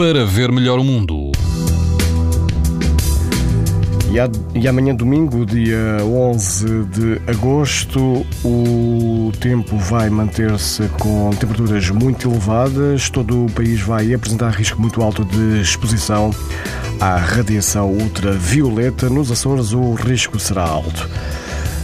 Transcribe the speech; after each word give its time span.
para 0.00 0.24
ver 0.24 0.50
melhor 0.50 0.78
o 0.78 0.82
mundo. 0.82 1.30
E, 4.54 4.66
amanhã, 4.66 4.94
domingo, 4.94 5.44
dia 5.44 5.98
11 6.02 6.84
de 6.84 7.20
agosto, 7.30 8.26
o 8.42 9.30
tempo 9.38 9.76
vai 9.76 10.08
manter-se 10.08 10.88
com 10.98 11.28
temperaturas 11.38 11.90
muito 11.90 12.30
elevadas. 12.30 13.10
Todo 13.10 13.44
o 13.44 13.52
país 13.52 13.82
vai 13.82 14.14
apresentar 14.14 14.52
risco 14.52 14.80
muito 14.80 15.02
alto 15.02 15.22
de 15.22 15.60
exposição 15.60 16.30
à 16.98 17.18
radiação 17.18 17.92
ultravioleta. 17.92 19.10
Nos 19.10 19.30
Açores, 19.30 19.74
o 19.74 19.92
risco 19.92 20.40
será 20.40 20.62
alto. 20.62 21.10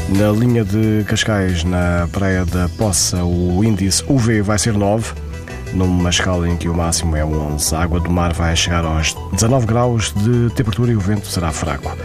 Na 0.09 0.31
linha 0.31 0.65
de 0.65 1.05
Cascais, 1.05 1.65
na 1.65 2.09
Praia 2.11 2.47
da 2.47 2.67
Poça, 2.79 3.23
o 3.23 3.63
índice 3.63 4.03
UV 4.09 4.41
vai 4.41 4.59
ser 4.59 4.73
9 4.73 5.26
numa 5.73 6.11
escala 6.11 6.49
em 6.49 6.57
que 6.57 6.69
o 6.69 6.75
máximo 6.75 7.17
é 7.17 7.25
11. 7.25 7.75
A 7.75 7.83
água 7.83 8.01
do 8.01 8.11
mar 8.11 8.33
vai 8.33 8.55
chegar 8.57 8.85
aos 8.85 9.15
19 9.33 9.67
graus 9.67 10.13
de 10.13 10.51
temperatura 10.51 10.93
e 10.93 10.97
o 10.97 11.01
vento 11.01 11.27
será 11.27 11.53
fraco. 11.53 11.97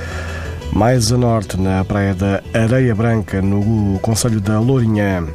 Mais 0.73 1.11
a 1.11 1.17
norte, 1.17 1.59
na 1.59 1.83
praia 1.83 2.13
da 2.13 2.41
Areia 2.53 2.95
Branca, 2.95 3.41
no 3.41 3.99
Conselho 3.99 4.39
da 4.39 4.59
Lourinhã, 4.59 5.27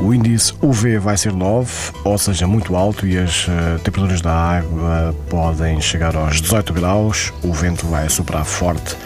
o 0.00 0.12
índice 0.12 0.52
UV 0.60 0.98
vai 0.98 1.16
ser 1.16 1.32
9, 1.32 1.70
ou 2.04 2.18
seja, 2.18 2.46
muito 2.46 2.76
alto, 2.76 3.06
e 3.06 3.16
as 3.16 3.48
uh, 3.48 3.78
temperaturas 3.82 4.20
da 4.20 4.32
água 4.32 5.14
podem 5.30 5.80
chegar 5.80 6.16
aos 6.16 6.42
18 6.42 6.72
graus. 6.74 7.32
O 7.42 7.52
vento 7.52 7.86
vai 7.86 8.08
soprar 8.10 8.44
forte 8.44 8.96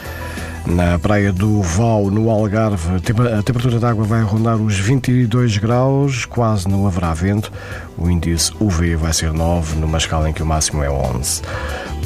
na 0.69 0.99
praia 0.99 1.33
do 1.33 1.63
Val, 1.63 2.11
no 2.11 2.31
Algarve, 2.31 2.97
a 2.97 3.43
temperatura 3.43 3.81
da 3.81 3.91
água 3.91 4.05
vai 4.05 4.23
rondar 4.23 4.57
os 4.57 4.79
22 4.79 5.57
graus, 5.57 6.25
quase 6.25 6.69
não 6.69 6.87
haverá 6.87 7.15
vento. 7.15 7.51
O 7.97 8.09
índice 8.09 8.53
UV 8.61 8.97
vai 8.97 9.13
ser 9.13 9.33
9, 9.33 9.77
numa 9.77 9.99
escala 9.99 10.29
em 10.29 10.33
que 10.33 10.43
o 10.43 10.47
máximo 10.47 10.83
é 10.83 10.91
11. 10.91 11.43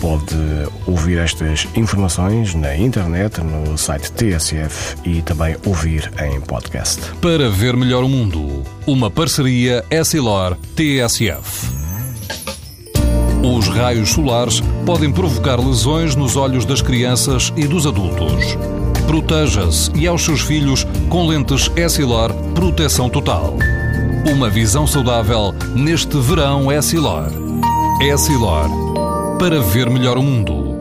Pode 0.00 0.36
ouvir 0.86 1.18
estas 1.18 1.68
informações 1.76 2.54
na 2.54 2.76
internet, 2.76 3.40
no 3.40 3.76
site 3.76 4.10
TSF 4.12 4.96
e 5.04 5.22
também 5.22 5.56
ouvir 5.66 6.10
em 6.20 6.40
podcast. 6.40 7.00
Para 7.20 7.50
ver 7.50 7.76
melhor 7.76 8.04
o 8.04 8.08
mundo, 8.08 8.62
uma 8.86 9.10
parceria 9.10 9.84
Essilor-TSF. 9.90 11.81
Os 13.44 13.66
raios 13.66 14.10
solares 14.10 14.62
podem 14.86 15.10
provocar 15.10 15.58
lesões 15.58 16.14
nos 16.14 16.36
olhos 16.36 16.64
das 16.64 16.80
crianças 16.80 17.52
e 17.56 17.66
dos 17.66 17.88
adultos. 17.88 18.56
Proteja-se 19.04 19.90
e 19.96 20.06
aos 20.06 20.24
seus 20.24 20.40
filhos 20.42 20.86
com 21.08 21.26
lentes 21.26 21.68
Essilor 21.76 22.32
Proteção 22.54 23.10
Total. 23.10 23.56
Uma 24.32 24.48
visão 24.48 24.86
saudável 24.86 25.52
neste 25.74 26.16
verão 26.18 26.70
Essilor. 26.70 27.32
Essilor. 28.00 28.70
Para 29.40 29.60
ver 29.60 29.90
melhor 29.90 30.16
o 30.16 30.22
mundo. 30.22 30.71